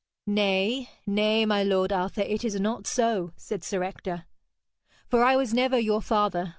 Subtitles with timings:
[0.25, 4.25] 'Nay, nay, my lord Arthur, it is not so,' said Sir Ector,
[5.07, 6.49] 'for I was never your father.